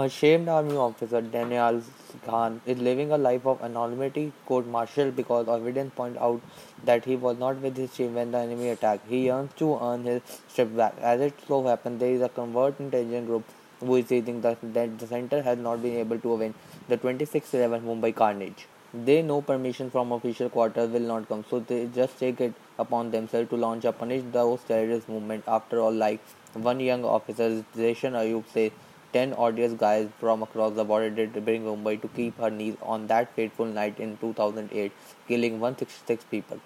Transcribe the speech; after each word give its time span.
A 0.00 0.08
shamed 0.08 0.48
army 0.48 0.76
officer, 0.76 1.20
Daniel 1.20 1.82
Khan, 2.24 2.60
is 2.64 2.78
living 2.78 3.10
a 3.10 3.18
life 3.18 3.44
of 3.44 3.60
anonymity, 3.60 4.32
court-martialed 4.46 5.16
because 5.16 5.48
evidence 5.48 5.92
points 5.96 6.20
out 6.20 6.40
that 6.84 7.04
he 7.04 7.16
was 7.16 7.36
not 7.36 7.56
with 7.56 7.76
his 7.76 7.90
team 7.90 8.14
when 8.14 8.30
the 8.30 8.38
enemy 8.38 8.68
attacked. 8.68 9.08
He 9.08 9.24
yearns 9.24 9.50
to 9.56 9.76
earn 9.82 10.04
his 10.04 10.22
strip 10.46 10.76
back. 10.76 10.94
As 11.00 11.20
it 11.20 11.34
so 11.48 11.64
happens, 11.64 11.98
there 11.98 12.12
is 12.12 12.22
a 12.22 12.28
covert 12.28 12.78
intelligence 12.78 13.26
group 13.26 13.44
who 13.80 13.96
is 13.96 14.06
seizing 14.06 14.40
that 14.42 14.60
the 14.72 15.06
center 15.08 15.42
has 15.42 15.58
not 15.58 15.82
been 15.82 15.96
able 15.96 16.20
to 16.20 16.32
avenge 16.34 16.54
the 16.88 16.96
2611 16.96 17.84
Mumbai 17.84 18.14
carnage. 18.14 18.68
They 18.94 19.20
know 19.20 19.42
permission 19.42 19.90
from 19.90 20.12
official 20.12 20.48
quarters 20.48 20.90
will 20.90 21.08
not 21.14 21.28
come, 21.28 21.44
so 21.50 21.58
they 21.58 21.86
just 21.92 22.20
take 22.20 22.40
it 22.40 22.54
upon 22.78 23.10
themselves 23.10 23.50
to 23.50 23.56
launch 23.56 23.84
a 23.84 23.90
punish 23.90 24.22
those 24.30 24.60
terrorist 24.60 25.08
movement. 25.08 25.42
After 25.48 25.80
all, 25.80 25.92
like 25.92 26.20
one 26.52 26.78
young 26.78 27.04
officer, 27.04 27.64
Zeshan 27.76 28.12
Ayub 28.12 28.44
says, 28.52 28.70
10 29.12 29.34
odious 29.36 29.72
guys 29.72 30.08
from 30.20 30.42
across 30.42 30.74
the 30.74 30.84
border 30.84 31.10
did 31.10 31.44
bring 31.44 31.62
Mumbai 31.64 32.00
to 32.02 32.08
keep 32.08 32.36
her 32.38 32.50
knees 32.50 32.76
on 32.82 33.06
that 33.06 33.34
fateful 33.34 33.66
night 33.66 33.98
in 33.98 34.16
2008, 34.18 34.92
killing 35.26 35.60
166 35.60 36.24
people. 36.24 36.60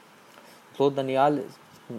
So 0.77 0.91
Daniel, 0.91 1.45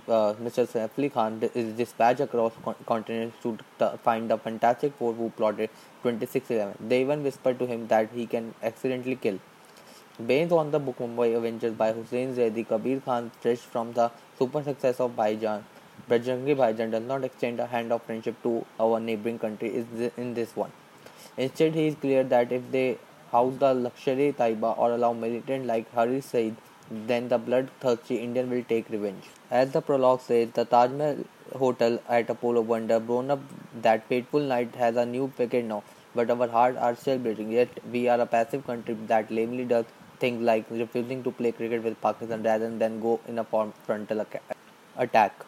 uh, 0.07 0.33
Mr. 0.33 0.67
Saif 0.67 1.13
Khan 1.13 1.41
is 1.53 1.73
dispatched 1.77 2.19
across 2.19 2.51
continents 2.85 3.37
to 3.43 3.57
t- 3.79 3.97
find 4.03 4.29
the 4.29 4.37
fantastic 4.37 4.93
four 4.95 5.13
who 5.13 5.29
plotted 5.29 5.69
2611. 6.01 6.89
They 6.89 7.01
even 7.01 7.23
whispered 7.23 7.59
to 7.59 7.65
him 7.65 7.87
that 7.87 8.09
he 8.13 8.25
can 8.25 8.53
accidentally 8.61 9.15
kill. 9.15 9.39
Based 10.25 10.51
on 10.51 10.71
the 10.71 10.79
book 10.79 10.97
Mumbai 10.99 11.35
Avengers 11.35 11.73
by 11.73 11.91
Hussain 11.91 12.35
Zaidi, 12.35 12.67
Kabir 12.67 12.99
Khan, 13.01 13.31
fresh 13.41 13.59
from 13.59 13.93
the 13.93 14.11
super 14.37 14.61
success 14.61 14.99
of 14.99 15.15
Bhaijaan, 15.15 15.63
Bajrangi 16.09 16.55
Bhaijaan 16.55 16.91
does 16.91 17.03
not 17.03 17.23
extend 17.23 17.59
a 17.59 17.65
hand 17.65 17.91
of 17.91 18.03
friendship 18.03 18.35
to 18.43 18.65
our 18.79 18.99
neighboring 18.99 19.39
country 19.39 19.85
in 20.17 20.33
this 20.33 20.55
one. 20.55 20.71
Instead, 21.37 21.73
he 21.73 21.87
is 21.87 21.95
clear 21.95 22.23
that 22.23 22.51
if 22.51 22.61
they 22.71 22.97
house 23.31 23.53
the 23.57 23.73
Lashkar-e-Taiba 23.73 24.77
or 24.77 24.91
allow 24.91 25.13
militant 25.13 25.65
like 25.65 25.91
Hafiz 25.93 26.25
Saeed, 26.25 26.55
then 26.91 27.29
the 27.29 27.37
bloodthirsty 27.37 28.17
Indian 28.17 28.49
will 28.49 28.63
take 28.63 28.89
revenge. 28.89 29.23
As 29.49 29.71
the 29.71 29.81
prologue 29.81 30.21
says, 30.21 30.49
the 30.53 30.65
Taj 30.65 30.91
Mahal 30.91 31.23
Hotel 31.57 31.99
at 32.09 32.29
Apollo 32.29 32.63
Bunder, 32.63 32.99
blown 32.99 33.31
up 33.31 33.39
that 33.81 34.05
fateful 34.07 34.41
night, 34.41 34.75
has 34.75 34.97
a 34.97 35.05
new 35.05 35.31
picket 35.37 35.65
now, 35.65 35.83
but 36.13 36.29
our 36.29 36.47
hearts 36.47 36.77
are 36.77 36.95
still 36.95 37.17
beating. 37.17 37.51
Yet 37.51 37.69
we 37.91 38.09
are 38.09 38.19
a 38.19 38.25
passive 38.25 38.67
country 38.67 38.97
that 39.07 39.31
lamely 39.31 39.63
does 39.63 39.85
things 40.19 40.41
like 40.41 40.65
refusing 40.69 41.23
to 41.23 41.31
play 41.31 41.53
cricket 41.53 41.83
with 41.83 41.99
Pakistan 42.01 42.43
rather 42.43 42.69
than 42.69 42.99
go 42.99 43.19
in 43.27 43.39
a 43.39 43.45
frontal 43.85 44.25
attack. 44.97 45.45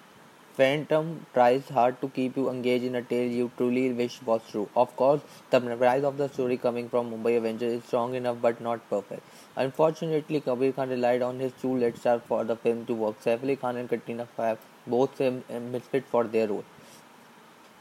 Phantom 0.57 1.25
tries 1.33 1.67
hard 1.67 1.99
to 1.99 2.07
keep 2.07 2.37
you 2.37 2.49
engaged 2.49 2.85
in 2.85 2.95
a 2.95 3.01
tale 3.01 3.29
you 3.29 3.51
truly 3.57 3.91
wish 3.91 4.21
was 4.21 4.41
true. 4.49 4.69
Of 4.73 4.95
course, 4.95 5.19
the 5.49 5.59
rise 5.59 6.05
of 6.05 6.15
the 6.15 6.29
story 6.29 6.55
coming 6.55 6.87
from 6.87 7.11
Mumbai 7.11 7.37
Avengers 7.37 7.73
is 7.73 7.83
strong 7.83 8.15
enough 8.15 8.37
but 8.41 8.61
not 8.61 8.89
perfect. 8.89 9.21
Unfortunately, 9.57 10.39
Kabir 10.39 10.71
Khan 10.71 10.87
relied 10.87 11.21
on 11.21 11.39
his 11.39 11.51
two 11.61 11.75
lead 11.75 11.97
stars 11.97 12.21
for 12.25 12.45
the 12.45 12.55
film 12.55 12.85
to 12.85 12.93
work. 12.93 13.21
Saif 13.21 13.43
Ali 13.43 13.57
Khan 13.57 13.75
and 13.75 13.89
Katrina 13.89 14.29
Kaif 14.37 14.57
both 14.87 15.17
seem 15.17 15.43
misfit 15.73 16.05
for 16.05 16.23
their 16.23 16.47
role. 16.47 16.63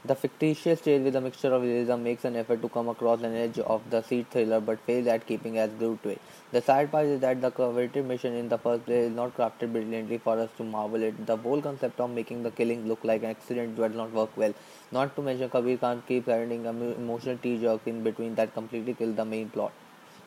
The 0.07 0.15
fictitious 0.15 0.83
tale 0.83 1.01
with 1.01 1.17
a 1.17 1.21
mixture 1.23 1.51
of 1.55 1.63
realism 1.63 2.03
makes 2.03 2.27
an 2.27 2.37
effort 2.37 2.61
to 2.61 2.69
come 2.69 2.91
across 2.91 3.23
an 3.23 3.35
edge 3.35 3.59
of 3.59 3.89
the 3.89 4.03
seat 4.03 4.27
thriller 4.31 4.61
but 4.61 4.79
fails 4.81 5.07
at 5.07 5.27
keeping 5.27 5.57
as 5.57 5.71
glued 5.79 6.03
to 6.03 6.11
it. 6.11 6.21
The 6.53 6.61
sad 6.61 6.91
part 6.93 7.07
is 7.07 7.21
that 7.21 7.41
the 7.41 7.51
coveted 7.51 8.05
mission 8.05 8.35
in 8.35 8.51
the 8.51 8.59
first 8.59 8.85
place 8.85 9.07
is 9.07 9.17
not 9.17 9.35
crafted 9.35 9.73
brilliantly 9.73 10.19
for 10.19 10.39
us 10.39 10.51
to 10.59 10.63
marvel 10.63 11.03
at. 11.03 11.27
The 11.27 11.39
whole 11.39 11.63
concept 11.63 11.99
of 12.01 12.11
making 12.11 12.43
the 12.43 12.51
killing 12.51 12.87
look 12.87 13.03
like 13.03 13.23
an 13.23 13.31
accident 13.31 13.79
does 13.79 13.95
not 13.95 14.13
work 14.13 14.37
well. 14.37 14.53
Not 14.93 15.17
to 15.17 15.23
mention 15.23 15.49
Kabir 15.49 15.79
Khan 15.79 16.03
keeps 16.07 16.29
adding 16.29 16.67
emotional 16.67 17.39
t-jerks 17.39 17.87
in 17.87 18.05
between 18.05 18.35
that 18.35 18.53
completely 18.53 18.93
kill 18.93 19.15
the 19.15 19.25
main 19.25 19.49
plot. 19.49 19.73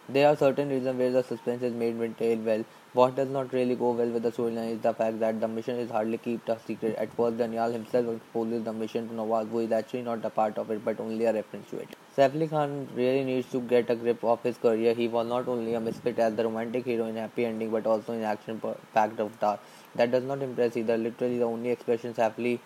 There 0.09 0.27
are 0.30 0.38
certain 0.38 0.69
reasons 0.69 0.97
where 0.97 1.11
the 1.11 1.22
suspense 1.22 1.61
is 1.61 1.73
made 1.73 1.95
maintained 1.97 2.45
well. 2.45 2.63
What 2.94 3.16
does 3.17 3.30
not 3.30 3.52
really 3.52 3.75
go 3.75 3.91
well 3.91 4.08
with 4.08 4.23
the 4.23 4.31
storyline 4.31 4.72
is 4.72 4.80
the 4.80 4.94
fact 4.94 5.19
that 5.19 5.41
the 5.41 5.47
mission 5.50 5.78
is 5.78 5.91
hardly 5.91 6.18
kept 6.18 6.47
a 6.47 6.57
secret. 6.66 6.95
At 6.95 7.13
first, 7.13 7.38
Daniel 7.38 7.69
himself 7.69 8.07
exposes 8.16 8.63
the 8.63 8.72
mission 8.72 9.09
to 9.09 9.13
Nawaz, 9.13 9.50
who 9.50 9.59
is 9.59 9.72
actually 9.73 10.03
not 10.03 10.23
a 10.23 10.29
part 10.29 10.57
of 10.57 10.72
it 10.72 10.85
but 10.85 11.01
only 11.01 11.25
a 11.25 11.34
reference 11.34 11.69
to 11.72 11.79
it. 11.79 11.90
Saif 12.18 12.50
Khan 12.50 12.88
really 12.95 13.25
needs 13.25 13.51
to 13.51 13.59
get 13.59 13.90
a 13.90 13.95
grip 13.95 14.23
of 14.23 14.41
his 14.41 14.57
career. 14.57 14.94
He 14.94 15.09
was 15.09 15.28
not 15.28 15.47
only 15.50 15.73
a 15.73 15.79
misfit 15.81 16.18
as 16.19 16.35
the 16.35 16.45
romantic 16.45 16.85
hero 16.85 17.06
in 17.06 17.18
Happy 17.18 17.45
Ending 17.45 17.69
but 17.69 17.85
also 17.85 18.13
in 18.13 18.24
action 18.24 18.62
packed 18.94 19.19
Avatar. 19.19 19.59
That 19.94 20.09
that 20.09 20.12
does 20.12 20.24
not 20.24 20.41
impress 20.41 20.78
either. 20.78 20.97
Literally, 20.97 21.38
the 21.38 21.44
only 21.44 21.69
expression 21.72 22.13
Saif 22.13 22.59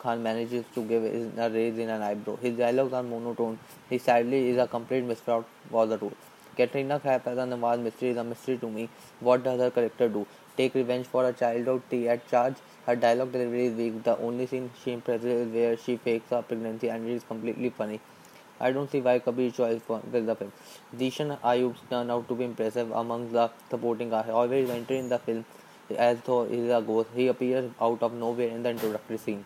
Khan 0.00 0.22
manages 0.22 0.64
to 0.74 0.82
give 0.82 1.04
is 1.04 1.38
a 1.38 1.48
raise 1.48 1.78
in 1.78 1.88
an 1.88 2.02
eyebrow. 2.02 2.36
His 2.36 2.58
dialogues 2.58 2.92
are 2.92 3.04
monotone. 3.04 3.60
He 3.88 3.98
sadly 3.98 4.48
is 4.48 4.58
a 4.58 4.66
complete 4.66 5.04
misfit 5.04 5.44
for 5.70 5.86
the 5.86 5.96
role. 5.96 6.12
Katrina 6.60 6.98
Kaif 7.00 7.28
as 7.28 7.38
a 7.38 7.44
Nawaz 7.46 7.80
mystery 7.80 8.10
is 8.10 8.18
a 8.18 8.22
mystery 8.24 8.56
to 8.56 8.68
me 8.70 8.88
what 9.22 9.40
does 9.42 9.60
her 9.60 9.70
character 9.70 10.08
do 10.12 10.26
take 10.58 10.76
revenge 10.76 11.04
for 11.06 11.24
a 11.24 11.30
child 11.32 11.68
out 11.68 11.82
T 11.90 12.02
at 12.06 12.22
charge 12.30 12.62
her 12.86 12.96
dialogue 12.98 13.32
delivery 13.32 13.66
is 13.66 13.74
weak 13.74 14.02
the 14.02 14.16
only 14.22 14.46
scene 14.46 14.68
she 14.84 14.92
impressive 14.92 15.44
where 15.52 15.76
she 15.84 15.96
fakes 16.04 16.32
a 16.32 16.40
pregnancy 16.48 16.86
and 16.86 17.08
is 17.08 17.24
completely 17.28 17.68
funny 17.78 17.98
I 18.62 18.72
don't 18.72 18.90
see 18.90 19.00
why 19.00 19.18
Kabir 19.18 19.50
choice 19.50 19.80
for 19.82 20.00
the 20.06 20.34
film 20.38 20.98
Zeeshan 20.98 21.36
Ayyub 21.44 21.76
turn 21.90 22.10
out 22.10 22.26
to 22.28 22.34
be 22.34 22.44
impressive 22.44 22.92
among 22.94 23.30
the 23.34 23.48
supporting 23.70 24.12
are 24.14 24.30
always 24.32 24.70
entry 24.70 24.98
in 24.98 25.08
the 25.08 25.20
film 25.26 25.94
as 26.00 26.18
though 26.28 26.44
is 26.54 26.70
a 26.70 26.80
goes 26.86 27.06
he 27.14 27.28
appear 27.28 27.70
out 27.82 28.02
of 28.02 28.12
nowhere 28.32 28.52
in 28.52 28.62
the 28.62 28.66
introductory 28.68 29.16
scene 29.18 29.44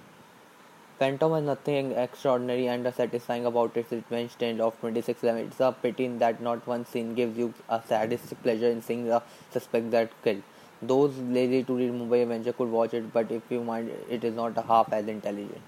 Phantom 0.98 1.32
has 1.34 1.44
nothing 1.44 1.92
extraordinary 1.92 2.66
and 2.68 2.92
satisfying 2.94 3.46
about 3.46 3.76
its 3.76 3.92
revenge 3.92 4.32
stint 4.32 4.60
of 4.60 4.74
2611. 4.80 5.46
It's 5.48 5.60
a 5.60 5.70
pity 5.70 6.08
that 6.08 6.40
not 6.40 6.66
one 6.66 6.84
scene 6.84 7.14
gives 7.14 7.38
you 7.38 7.54
a 7.68 7.80
sadistic 7.86 8.42
pleasure 8.42 8.70
in 8.70 8.82
seeing 8.82 9.04
the 9.04 9.22
suspect 9.50 9.90
that 9.92 10.10
killed. 10.24 10.42
Those 10.82 11.16
lazy 11.18 11.62
to 11.64 11.76
read 11.76 11.92
Mumbai 11.92 12.22
Avenger 12.24 12.52
could 12.52 12.70
watch 12.70 12.94
it, 12.94 13.12
but 13.12 13.30
if 13.30 13.42
you 13.50 13.62
mind, 13.62 13.90
it 14.08 14.24
is 14.24 14.34
not 14.34 14.56
half 14.66 14.92
as 14.92 15.06
intelligent. 15.06 15.62